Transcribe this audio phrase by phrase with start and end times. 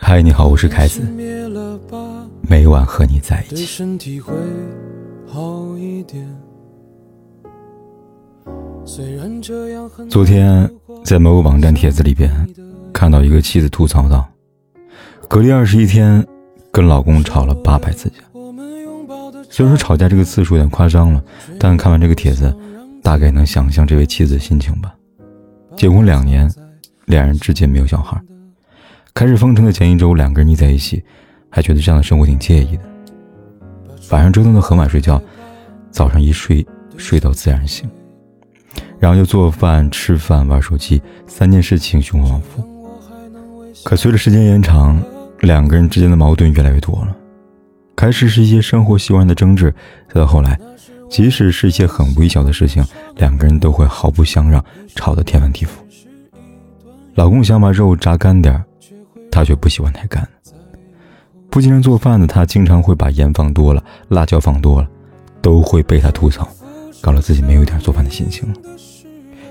[0.00, 1.02] 嗨，你好，我是凯子。
[2.40, 3.84] 每晚和你在一起。
[10.08, 10.70] 昨天
[11.04, 12.30] 在某个网站帖子里边
[12.92, 14.26] 看到一个妻子吐槽道
[15.28, 16.24] ：“隔离二十一天，
[16.72, 18.16] 跟老公吵了八百次架。”
[19.50, 21.22] 虽然说吵架这个次数有点夸张了，
[21.58, 22.54] 但看完这个帖子，
[23.02, 24.94] 大概能想象这位妻子的心情吧。
[25.76, 26.50] 结婚两年，
[27.06, 28.18] 两人之间没有小孩。
[29.18, 31.02] 开始封城的前一周，两个人腻在一起，
[31.50, 32.82] 还觉得这样的生活挺惬意的。
[34.10, 35.20] 晚上折腾的很晚睡觉，
[35.90, 36.64] 早上一睡
[36.96, 37.90] 睡到自然醒，
[39.00, 42.62] 然后又做饭、吃饭、玩手机，三件事情循环往复。
[43.82, 45.02] 可随着时间延长，
[45.40, 47.16] 两个人之间的矛盾越来越多了。
[47.96, 49.74] 开始是一些生活习惯的争执，
[50.14, 50.56] 再到后来，
[51.10, 55.70] 即使是一些很微小的事情，两个人都会毫不相让，吵得天翻地覆。
[57.16, 58.64] 老公想把肉炸干点。
[59.30, 60.26] 他却不喜欢太干。
[61.50, 64.88] 不经常做饭的他，经常会把盐放多了，辣椒放多了，
[65.40, 66.46] 都会被他吐槽，
[67.00, 68.54] 搞得自己没有一点做饭的心情了。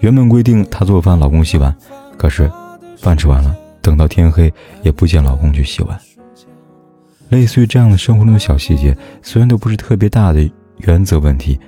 [0.00, 1.74] 原本规定他做饭，老公洗碗，
[2.16, 2.50] 可是
[2.98, 4.52] 饭吃完了，等到天黑
[4.82, 5.98] 也不见老公去洗碗。
[7.30, 11.58] 类似于这样的生活中的小细节，虽然都不是特别大的原则问题，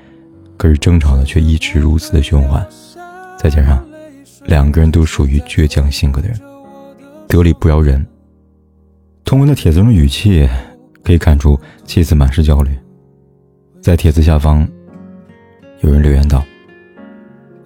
[0.56, 2.64] 可是争吵的却一直如此的循环。
[3.38, 3.82] 再加上
[4.44, 6.38] 两个人都属于倔强性格的人。
[7.30, 8.04] 得理不饶人。
[9.24, 10.48] 通过那帖子中的语气，
[11.04, 12.76] 可以看出妻子满是焦虑。
[13.80, 14.68] 在帖子下方，
[15.82, 16.42] 有人留言道：“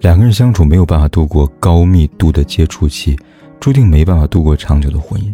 [0.01, 3.17] 两个人相处没有办法度过高密度的接触期，
[3.59, 5.33] 注定没办法度过长久的婚姻。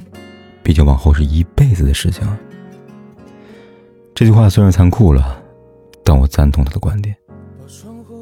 [0.64, 2.26] 毕竟往后是一辈子的事情。”
[4.16, 5.44] 这句话虽然残酷了，
[6.06, 7.14] 但我赞同他的观点。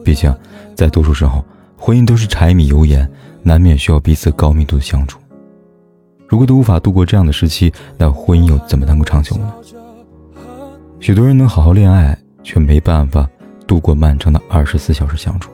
[0.03, 0.35] 毕竟，
[0.75, 1.45] 在多数时候，
[1.77, 3.07] 婚姻都是柴米油盐，
[3.43, 5.18] 难免需要彼此高密度的相处。
[6.29, 9.51] 如果都无法度过这样的时期，那婚姻又怎么能够长久呢？
[10.99, 13.27] 许多人能好好恋爱，却没办法
[13.65, 15.49] 度过漫长的二十四小时相处，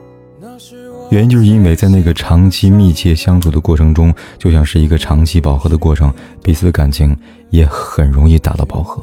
[1.10, 6.14] 原因就是因为在那个长期密切相处的过程中，就像是一个长期饱和的过程，
[6.44, 7.16] 彼此的感情
[7.52, 9.02] 也很容易达到饱和。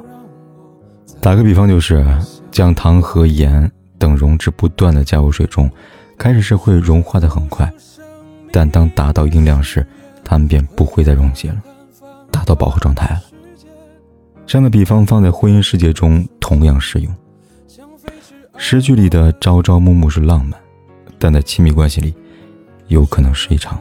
[1.23, 2.05] 打个比方，就是
[2.51, 5.71] 将糖和盐等溶质不断的加入水中，
[6.19, 7.73] 开始是会融化的很快，
[8.51, 9.87] 但当达到一定量时，
[10.33, 11.63] 他们便不会再溶解了，
[12.31, 13.23] 达到饱和状态了。
[14.47, 17.15] 这样的比方放在婚姻世界中同样适用。
[18.57, 20.59] 诗句里的朝朝暮暮是浪漫，
[21.19, 22.15] 但在亲密关系里，
[22.87, 23.79] 有可能是一场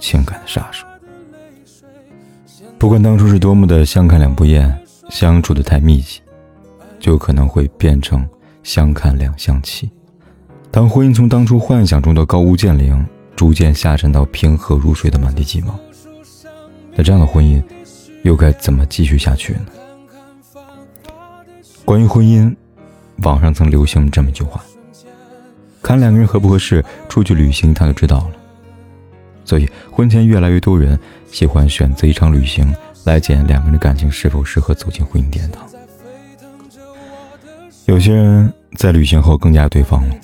[0.00, 0.84] 情感的杀手。
[2.76, 4.76] 不管当初是多么的相看两不厌，
[5.10, 6.20] 相处的太密集，
[6.98, 8.28] 就可能会变成
[8.64, 9.88] 相看两相弃。
[10.72, 13.06] 当婚姻从当初幻想中的高屋建瓴，
[13.42, 15.76] 逐渐下沉到平和如水的满地鸡毛，
[16.94, 17.60] 那这样的婚姻
[18.22, 19.66] 又该怎么继续下去呢？
[21.84, 22.54] 关于婚姻，
[23.24, 24.62] 网上曾流行这么一句话
[25.82, 28.30] ：“看两个人合不合适，出去旅行他就知道了。”
[29.44, 30.96] 所以，婚前越来越多人
[31.28, 32.72] 喜欢选择一场旅行
[33.02, 35.68] 来检验两个人的感情是否适合走进婚姻殿堂。
[37.86, 40.14] 有些人在旅行后更加爱对方了，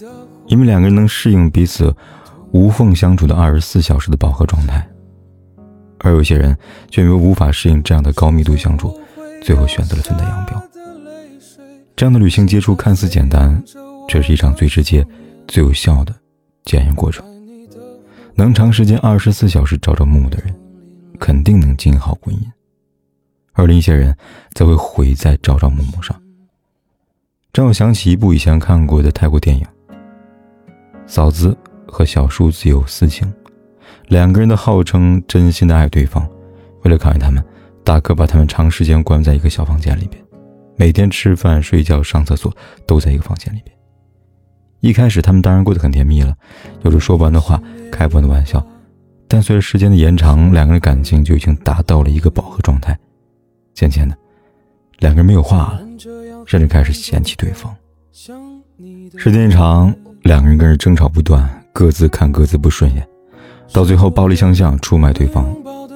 [0.46, 1.92] 因为两个人能适应彼此。
[2.52, 4.86] 无缝相处的二十四小时的饱和状态，
[5.98, 6.56] 而有些人
[6.90, 8.98] 却因为无法适应这样的高密度相处，
[9.42, 10.62] 最后选择了分道扬镳。
[11.94, 13.62] 这样的旅行接触看似简单，
[14.08, 15.06] 却是一场最直接、
[15.46, 16.14] 最有效的
[16.64, 17.24] 检验过程。
[18.34, 20.54] 能长时间二十四小时朝朝暮暮的人，
[21.18, 22.40] 肯定能经营好婚姻；
[23.52, 24.16] 而另一些人
[24.54, 26.16] 则会毁在朝朝暮暮上。
[27.52, 29.66] 让我想起一部以前看过的泰国电影，
[31.06, 31.56] 嫂子。
[31.88, 33.32] 和小叔子有私情，
[34.08, 36.28] 两个人都号称真心的爱对方。
[36.84, 37.42] 为了考验他们，
[37.82, 40.22] 大哥把他们长时间关在一个小房间里边，
[40.76, 42.54] 每天吃饭、睡觉、上厕所
[42.86, 43.76] 都在一个房间里边。
[44.80, 46.32] 一开始，他们当然过得很甜蜜了，
[46.82, 47.60] 有着说不完的话、
[47.90, 48.64] 开不完的玩笑。
[49.26, 52.96] 但随着时间的延长，两个人感情就已经达到了一个饱和状态。
[53.74, 54.16] 渐渐的，
[55.00, 55.82] 两个人没有话了，
[56.46, 57.74] 甚至开始嫌弃对方。
[59.16, 61.57] 时间一长，两个人更是争吵不断。
[61.78, 63.08] 各自看各自不顺眼，
[63.72, 65.46] 到最后暴力相向，出卖对方，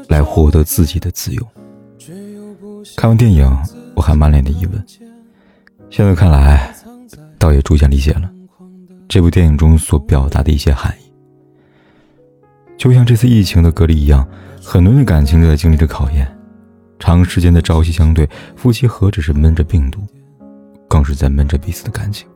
[0.08, 1.44] 来获得自己的自由。
[2.96, 3.44] 看完电影，
[3.96, 4.84] 我还满脸的疑问。
[5.90, 6.72] 现在看来，
[7.36, 8.30] 倒也逐渐理解了
[9.08, 11.12] 这部电影中所表达的一些含义。
[12.78, 14.24] 就像这次疫情的隔离一样，
[14.62, 16.32] 很多人的感情都在经历着考验。
[17.00, 19.98] 长时间的朝夕相对，夫妻何止是闷着病毒，
[20.88, 22.28] 更是在闷着彼此的感情。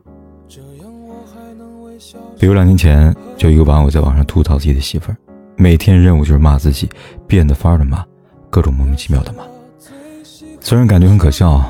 [2.39, 5.17] 比如两年前，就一个网友在网上吐槽自己的媳妇儿，
[5.55, 6.89] 每天任务就是骂自己，
[7.27, 8.05] 变着法儿的骂，
[8.49, 9.43] 各种莫名其妙的骂。
[10.61, 11.63] 虽然感觉很可笑，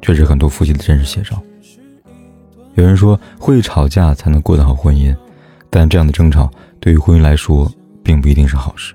[0.00, 1.40] 却是很多夫妻的真实写照。
[2.74, 5.14] 有人说，会吵架才能过得好婚姻，
[5.70, 6.50] 但这样的争吵
[6.80, 7.70] 对于婚姻来说，
[8.02, 8.94] 并不一定是好事，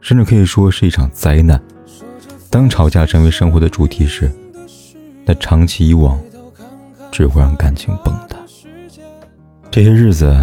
[0.00, 1.60] 甚至可以说是一场灾难。
[2.50, 4.30] 当吵架成为生活的主题时，
[5.24, 6.20] 那长期以往，
[7.10, 8.36] 只会让感情崩塌。
[9.72, 10.36] 这些日子，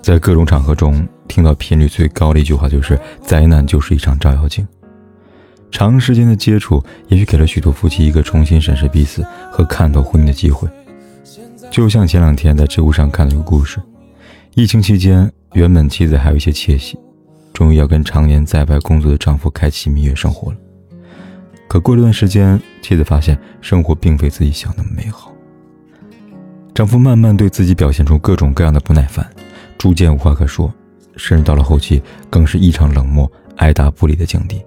[0.00, 4.64] 在各种场合中听到频率最高的一句话就是“灾难就是一场照妖镜”。
[5.72, 10.68] 长时间的接触，也许给了许多夫妻一个重新审视彼此和看透婚姻的机会。
[11.72, 13.82] 就像前两天在知乎上看了一个故事：
[14.54, 16.96] 疫情期间，原本妻子还有一些窃喜，
[17.52, 20.58] 终于要跟常年在外工作的丈夫开启蜜月生活了。
[21.66, 25.32] 可过了段时间，妻子发现生活并非自己想那么美好。
[26.78, 29.28] 丈夫慢慢对自己表现出各种各样的不耐烦，
[29.76, 30.72] 逐渐无话可说，
[31.16, 34.64] 甚至到了后期更是异常冷漠、爱答不理的境地。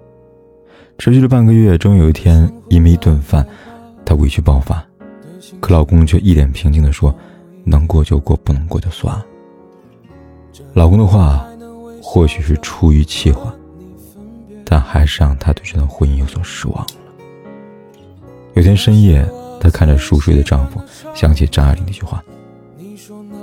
[0.98, 3.46] 持续了半个月，终于有一天，因为一顿饭，
[4.04, 4.84] 她委屈爆发，
[5.58, 7.16] 可老公却一脸平静地说
[7.64, 9.24] ：“能过就过，不能过就算了。”
[10.74, 11.48] 老公的话
[12.02, 13.54] 或许是出于气话，
[14.66, 16.88] 但还是让她对这段婚姻有所失望了。
[18.52, 19.26] 有天深夜。
[19.62, 20.82] 她看着熟睡的丈夫，
[21.14, 22.20] 想起张爱玲那句话：“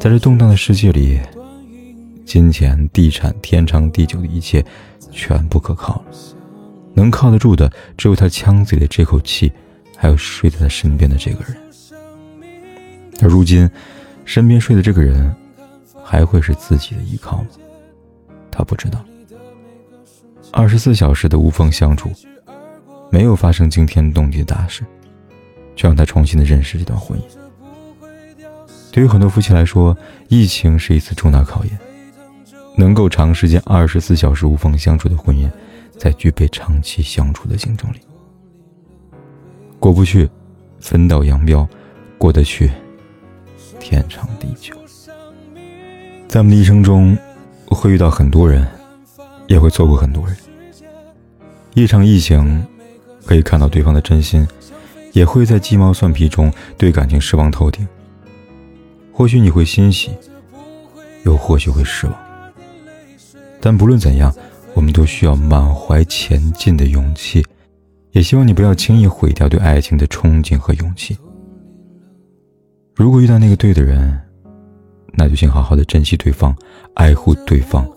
[0.02, 1.18] 在这动荡的世界里，
[2.26, 4.62] 金钱、地产、天长地久的一切，
[5.12, 6.06] 全不可靠了。
[6.94, 9.50] 能靠得住的，只有她枪嘴的这口气，
[9.96, 11.56] 还有睡在她身边的这个人。
[13.22, 13.70] 而如今，
[14.26, 15.34] 身边睡的这个人，
[16.04, 17.48] 还会是自己的依靠吗？
[18.52, 19.00] 她不知道。
[20.52, 22.12] 二十四小时的无缝相处，
[23.10, 24.84] 没有发生惊天动地的大事。”
[25.80, 27.24] 就让他重新的认识这段婚姻。
[28.92, 29.98] 对于很多夫妻来说，
[30.28, 31.80] 疫情是一次重大考验。
[32.76, 35.50] 能够长时间二十四小时无缝相处的婚姻，
[35.98, 37.98] 才具备长期相处的竞争力。
[39.80, 40.30] 过不去，
[40.82, 41.66] 分道扬镳；
[42.18, 42.70] 过得去，
[43.80, 44.76] 天长地久。
[46.28, 47.18] 在我们的一生中，
[47.68, 48.68] 会遇到很多人，
[49.48, 50.36] 也会错过很多人。
[51.74, 52.68] 一场疫情，
[53.26, 54.46] 可以看到对方的真心。
[55.12, 57.88] 也会在鸡毛蒜皮中对感情失望透顶。
[59.12, 60.12] 或许你会欣喜，
[61.26, 62.16] 又或许会失望。
[63.60, 64.34] 但不论怎样，
[64.74, 67.46] 我们都需要满怀前进的勇气。
[68.12, 71.18] 也希望你不要轻易毁掉对爱情的憧憬和勇气。
[72.96, 74.20] 如果遇到那个对的人，
[75.14, 76.56] 那就请好好的珍惜对方，
[76.96, 77.88] 爱护对方。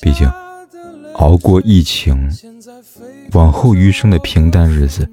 [0.00, 0.26] 毕竟，
[1.16, 2.30] 熬过疫情，
[3.32, 5.06] 往后余生的平淡日子。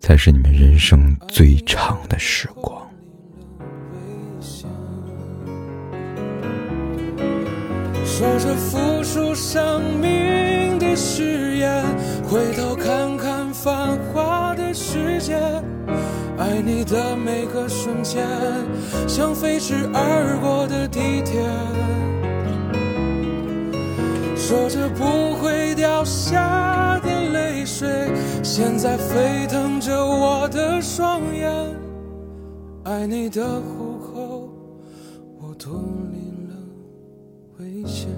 [0.00, 2.86] 才是你们人生最长的时光。
[8.04, 11.84] 说着付出生命的誓言，
[12.24, 15.34] 回头看看繁华的世界，
[16.38, 18.26] 爱你的每个瞬间，
[19.06, 21.42] 像飞驰而过的地铁。
[24.46, 27.88] 说着不会掉下的泪水。
[28.44, 31.50] 现在沸腾着我的双眼，
[32.84, 34.48] 爱你的虎口，
[35.40, 35.82] 我脱
[36.12, 36.54] 离了
[37.58, 38.08] 危险。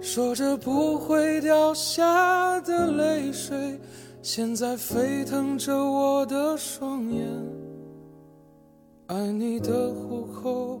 [0.00, 3.78] 说着不会掉下的泪水，
[4.22, 7.28] 现在沸腾着我的双眼，
[9.08, 10.80] 爱你的虎口，